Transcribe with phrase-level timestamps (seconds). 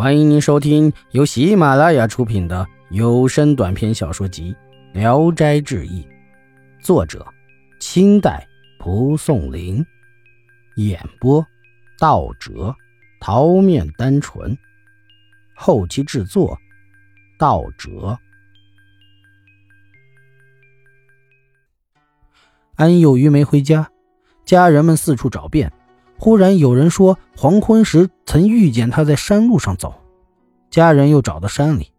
[0.00, 4.56] 欢迎您收听由喜马拉雅出品的有声短篇小说集
[4.98, 6.02] 《聊斋志异》，
[6.82, 7.26] 作者：
[7.80, 8.48] 清代
[8.78, 9.84] 蒲松龄，
[10.76, 11.46] 演播：
[11.98, 12.74] 道哲、
[13.20, 14.56] 桃面单纯，
[15.54, 16.58] 后期制作：
[17.38, 18.18] 道哲。
[22.76, 23.90] 安有余没回家，
[24.46, 25.70] 家人们四处找遍。
[26.22, 29.94] 忽然有人说，黄昏时曾遇见他在山路上走。
[30.70, 31.90] 家人又找到山里，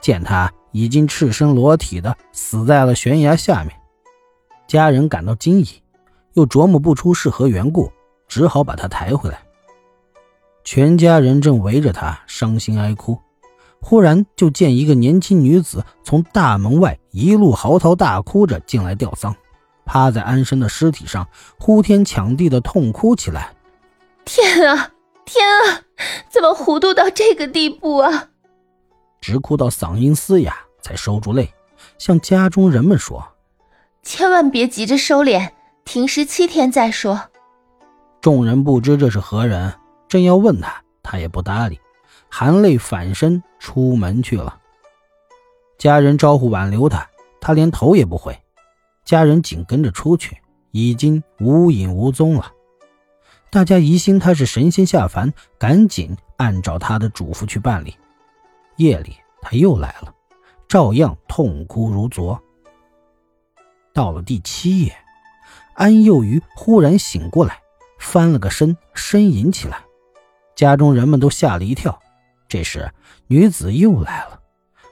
[0.00, 3.72] 见他已经赤身裸体的死在了悬崖下面。
[4.66, 5.68] 家人感到惊异，
[6.32, 7.92] 又琢磨不出是何缘故，
[8.26, 9.38] 只好把他抬回来。
[10.64, 13.16] 全家人正围着他伤心哀哭，
[13.80, 19.36] 忽然就见一个年轻女子从大门外一路嚎啕大哭着进来吊丧，
[19.86, 21.28] 趴在安生的尸体上，
[21.60, 23.52] 呼天抢地的痛哭起来。
[24.28, 24.92] 天啊，
[25.24, 25.80] 天啊！
[26.28, 28.28] 怎么糊涂到这个地步啊！
[29.22, 31.50] 直哭到嗓音嘶哑，才收住泪，
[31.96, 33.26] 向家中人们说
[34.04, 35.48] ：“千万别急着收敛，
[35.86, 37.18] 停尸七天再说。”
[38.20, 39.72] 众人不知这是何人，
[40.08, 41.80] 正要问他，他也不搭理，
[42.28, 44.58] 含泪反身出门去了。
[45.78, 47.08] 家人招呼挽留他，
[47.40, 48.38] 他连头也不回。
[49.06, 50.36] 家人紧跟着出去，
[50.70, 52.52] 已经无影无踪了。
[53.50, 57.96] 大家疑心他是神仙下凡，赶紧按照他的嘱咐去办理。
[58.76, 60.14] 夜里他又来了，
[60.68, 62.40] 照样痛哭如昨。
[63.94, 64.94] 到了第七夜，
[65.74, 67.58] 安幼鱼忽然醒过来，
[67.98, 69.82] 翻了个身，呻吟起来。
[70.54, 71.98] 家中人们都吓了一跳。
[72.48, 72.92] 这时
[73.28, 74.40] 女子又来了，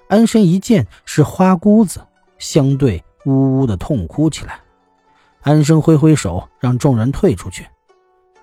[0.08, 2.06] 安生一见是花姑子，
[2.38, 4.60] 相对呜呜的痛哭起来。
[5.42, 7.66] 安生挥挥手，让众人退出去。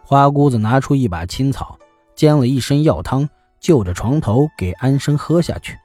[0.06, 1.80] 花姑子拿出一把青草，
[2.14, 3.28] 煎了一身药汤，
[3.60, 5.80] 就着床头给安生喝下去。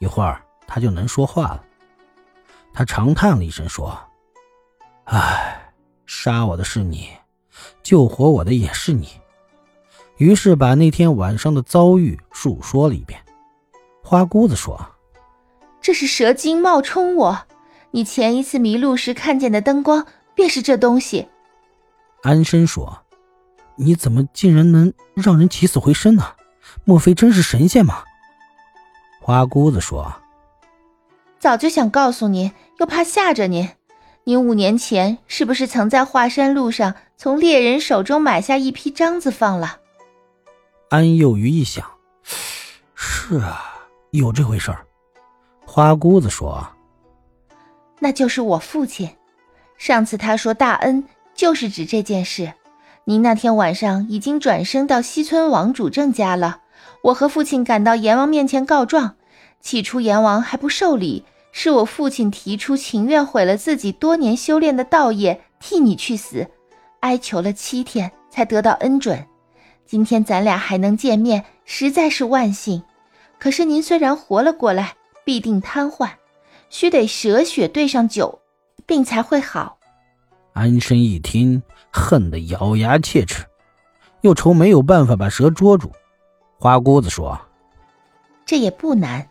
[0.00, 1.62] 一会儿，他就能说话了。
[2.72, 3.96] 他长叹了一声，说
[5.04, 5.70] ：“唉，
[6.06, 7.10] 杀我的是你，
[7.82, 9.08] 救活我的也是你。”
[10.16, 13.20] 于是把那天晚上的遭遇述说了一遍。
[14.02, 14.80] 花姑子说
[15.82, 17.38] ：“这是蛇精冒充我，
[17.90, 21.28] 你前一次迷路时看见的灯光便是这东西。”
[22.24, 23.04] 安生说。
[23.78, 26.34] 你怎么竟然能让人起死回生呢？
[26.84, 28.02] 莫非真是神仙吗？
[29.20, 30.12] 花姑子说
[31.38, 33.68] ：“早就想告诉您，又怕吓着您。
[34.24, 39.78] 您五年前是不是曾在华山路上从猎人手中买下一批獐子放了？”
[40.90, 41.84] 安幼鱼一想，
[42.94, 43.62] 是啊，
[44.10, 44.84] 有这回事儿。
[45.64, 46.66] 花姑子说
[48.00, 49.08] ：“那就是我父亲。
[49.76, 52.52] 上次他说大恩，就是指这件事。”
[53.08, 56.60] 您那天晚上已经转生到西村王主正家了。
[57.00, 59.16] 我和父亲赶到阎王面前告状，
[59.62, 66.46] 起初阎王还不受理，是我父亲提出情愿毁了自己多年修炼的道业，替你去死，
[67.00, 69.26] 哀求了七天才得到恩准。
[69.86, 72.82] 今天咱俩还能见面，实在是万幸。
[73.38, 76.10] 可是您虽然活了过来，必定瘫痪，
[76.68, 78.40] 须得蛇血兑上酒，
[78.84, 79.77] 病才会好。
[80.58, 83.44] 安生一听，恨得咬牙切齿，
[84.22, 85.92] 又愁没有办法把蛇捉住。
[86.58, 87.40] 花姑子说
[88.44, 89.28] ：“这也不难，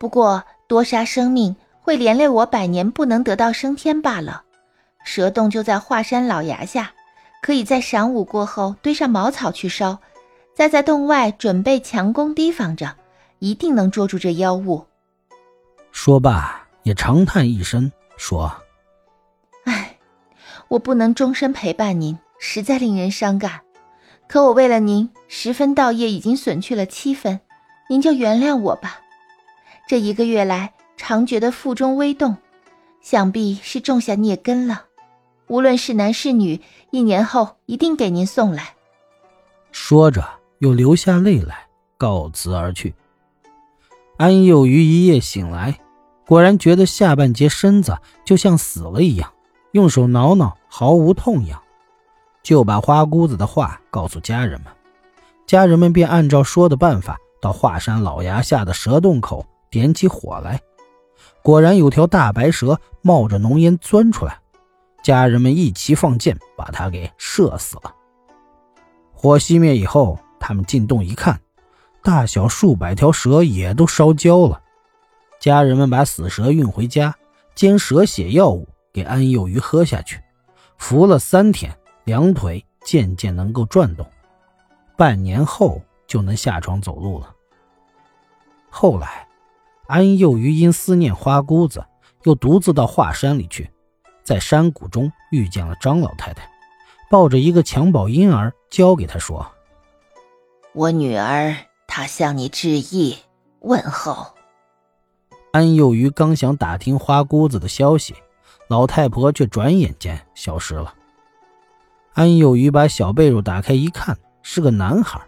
[0.00, 4.42] 不过多杀生命会连累我百年不能得到升天罢了。
[5.04, 6.92] 蛇洞就在华山老崖下，
[7.40, 10.00] 可以在晌午过后堆上茅草去烧，
[10.56, 12.96] 再在洞外准备强攻提防着，
[13.38, 14.84] 一定能捉住这妖物。”
[15.92, 18.52] 说罢，也长叹一声，说。
[20.68, 23.60] 我不能终身陪伴您，实在令人伤感。
[24.26, 27.40] 可我为了您，十分道业已经损去了七分，
[27.88, 29.00] 您就原谅我吧。
[29.86, 32.38] 这一个月来，常觉得腹中微动，
[33.02, 34.84] 想必是种下孽根了。
[35.46, 38.74] 无论是男是女，一年后一定给您送来。
[39.72, 40.26] 说着，
[40.60, 41.66] 又流下泪来，
[41.98, 42.94] 告辞而去。
[44.16, 45.78] 安幼鱼一夜醒来，
[46.26, 49.33] 果然觉得下半截身子就像死了一样。
[49.74, 51.60] 用手挠挠，毫无痛痒，
[52.44, 54.72] 就把花姑子的话告诉家人们。
[55.46, 60.60] 家人们便按照说的办法，到华山老崖下的蛇洞口点起火来。
[61.42, 64.38] 果然有条大白蛇冒着浓烟钻出来，
[65.02, 67.92] 家人们一齐放箭，把它给射死了。
[69.12, 71.40] 火熄灭以后，他们进洞一看，
[72.00, 74.62] 大小数百条蛇也都烧焦了。
[75.40, 77.12] 家人们把死蛇运回家，
[77.56, 78.68] 煎蛇血药物。
[78.94, 80.22] 给安幼鱼喝下去，
[80.78, 84.08] 服了三天，两腿渐渐能够转动，
[84.96, 87.34] 半年后就能下床走路了。
[88.70, 89.26] 后来，
[89.88, 91.84] 安幼鱼因思念花姑子，
[92.22, 93.68] 又独自到华山里去，
[94.22, 96.48] 在山谷中遇见了张老太太，
[97.10, 99.44] 抱着一个襁褓婴儿交给他说
[100.72, 101.56] ：“我女儿，
[101.88, 103.18] 她向你致意，
[103.58, 104.34] 问候。”
[105.50, 108.14] 安幼鱼刚想打听花姑子的消息，
[108.68, 110.94] 老太婆却转眼间消失了。
[112.14, 115.20] 安幼鱼把小被褥打开一看，是个男孩，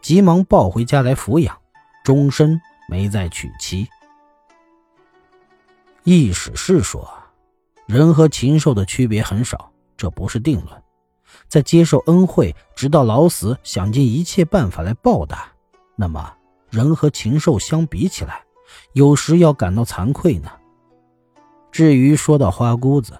[0.00, 1.58] 急忙抱回家来抚养，
[2.04, 3.88] 终身没再娶妻。
[6.04, 7.06] 意史是说，
[7.86, 10.82] 人和禽兽的区别很少，这不是定论。
[11.48, 15.48] 在接受恩惠，直到老死，想尽一切办法来报答，
[15.96, 16.34] 那么
[16.70, 18.42] 人和禽兽相比起来，
[18.94, 20.50] 有时要感到惭愧呢。
[21.70, 23.18] 至于说到花姑子，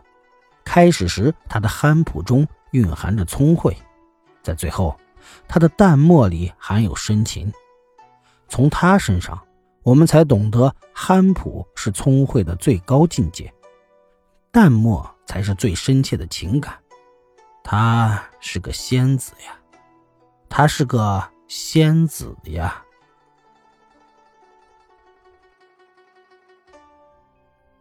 [0.64, 3.76] 开始时她的憨朴中蕴含着聪慧，
[4.42, 4.98] 在最后，
[5.46, 7.52] 她的淡漠里含有深情。
[8.48, 9.40] 从她身上，
[9.82, 13.52] 我们才懂得憨朴是聪慧的最高境界，
[14.50, 16.78] 淡漠才是最深切的情感。
[17.62, 19.56] 她是个仙子呀，
[20.48, 22.82] 她是个仙子呀。